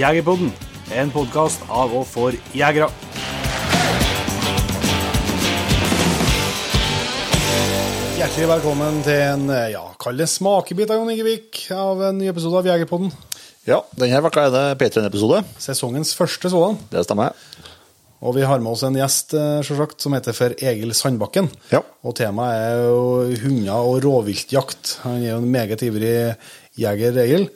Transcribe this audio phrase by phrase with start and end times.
[0.00, 0.48] Jegerpodden,
[0.96, 2.86] en podkast av og for jegere.
[8.16, 12.30] Hjertelig velkommen til en eh, ja, kall det smakebit av Jon Ingevik av en ny
[12.32, 13.12] episode av Jegerpodden.
[13.68, 15.42] Ja, denne uka er det P3-episode.
[15.60, 16.80] Sesongens første sådan.
[16.88, 17.36] Det stemmer.
[18.24, 21.52] Og vi har med oss en gjest eh, selvsagt, som heter for Egil Sandbakken.
[21.74, 21.84] Ja.
[22.00, 25.00] Og temaet er jo hunder og rovviltjakt.
[25.04, 26.14] Han er jo en meget ivrig
[26.80, 27.50] jeger, Egil.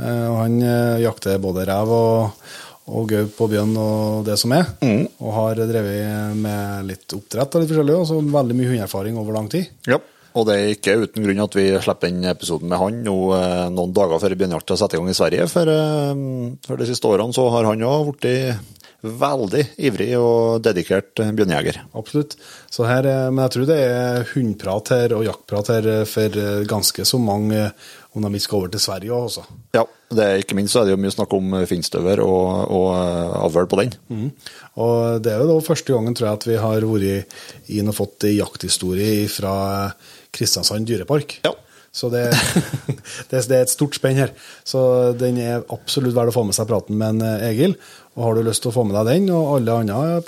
[0.00, 2.46] Eh, Og han eh, jakter både rev og,
[2.90, 4.70] og gaup og bjørn og det som er.
[5.20, 9.36] Og har drevet med litt oppdrett og litt forskjellig, og så veldig mye hundeerfaring over
[9.36, 9.68] lang tid.
[9.90, 10.00] Ja.
[10.30, 13.64] Og det er ikke uten grunn at vi slipper inn episoden med han nå eh,
[13.74, 15.48] noen dager før bjørnjakta setter i gang i Sverige.
[15.50, 15.72] For,
[16.68, 18.69] for de siste årene så har han òg blitt
[19.00, 21.80] veldig ivrig og dedikert eh, bjørnejeger.
[21.96, 22.36] Absolutt.
[22.72, 26.40] Så her, eh, men jeg tror det er hundprat her og jaktprat her eh, for
[26.68, 27.70] ganske så mange
[28.10, 29.44] om de ikke skal over til Sverige også.
[29.76, 32.88] Ja, det er ikke minst så er det jo mye snakk om finstøver og, og
[33.46, 33.92] avl på den.
[34.82, 37.96] Og det er jo da første gangen tror jeg at vi har vært inn og
[38.00, 39.54] fått jakthistorie fra
[40.34, 41.38] Kristiansand dyrepark.
[41.46, 41.54] Ja.
[41.92, 42.26] Så det,
[43.30, 44.30] det, det er et stort spenn her.
[44.66, 44.80] Så
[45.18, 47.74] den er absolutt verdt å få med seg praten med en eh, Egil.
[48.16, 50.22] Og har du lyst til å få med deg den, og alle andre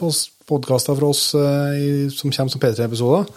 [0.48, 3.30] podkaster fra oss eh, i- som kommer som P3-episoder,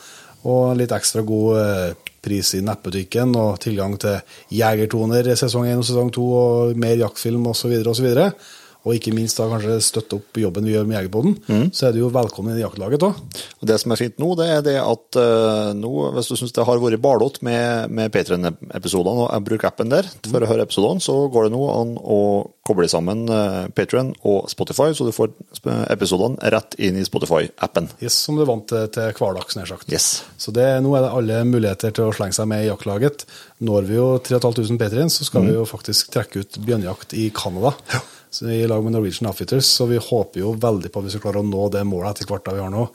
[0.46, 4.18] og litt ekstra god eh, pris i nettbutikken og tilgang til
[4.58, 7.76] Jegertoner sesong 1 og sesong 2 og mer jaktfilm osv.
[7.86, 8.08] osv.
[8.10, 8.48] Og
[8.94, 12.12] ikke minst da kanskje støtte opp jobben vi gjør med Jegerpodden, så er du jo
[12.14, 13.18] velkommen i jaktlaget òg.
[13.62, 16.54] Og Det som er fint nå, det er det at uh, nå, hvis du syns
[16.54, 20.68] det har vært barlott med, med Patreon-episodene, og jeg bruker appen der for å høre
[20.68, 22.20] episodene, så går det nå an å
[22.66, 27.90] koble sammen uh, Patreon og Spotify, så du får sp- episodene rett inn i Spotify-appen.
[28.02, 29.90] Yes, som du er vant til, til hverdags, nær sagt.
[29.94, 30.24] Yes.
[30.42, 33.26] Så det, nå er det alle muligheter til å slenge seg med i jaktlaget.
[33.66, 37.76] Når vi jo 3500 P3-en, så skal vi jo faktisk trekke ut bjørnejakt i Canada.
[37.86, 41.24] Så I lag med Norwegian Affiters, så vi håper jo veldig på at vi skal
[41.24, 42.86] klare å nå det målet etter hvert vi har nå.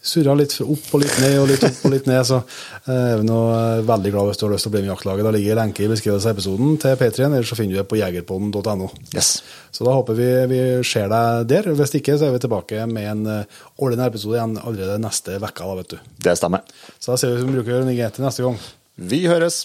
[0.00, 3.20] Surra litt opp og litt ned og litt opp og litt ned, så eh, er
[3.20, 5.26] vi nå eh, veldig glad hvis du har lyst til å bli med i jaktlaget.
[5.26, 8.00] Da ligger lenke i beskrivelsen av episoden til P3-en, eller så finner du det på
[8.00, 8.90] jegerpodden.no.
[9.14, 9.30] Yes.
[9.70, 11.70] Så da håper vi vi ser deg der.
[11.78, 15.54] Hvis ikke, så er vi tilbake med en uh, ordinær episode igjen allerede neste uke,
[15.62, 16.12] da, vet du.
[16.28, 16.66] Det stemmer.
[16.98, 18.60] Så da ser vi som vi bruker til neste gang.
[19.00, 19.64] Vi høres.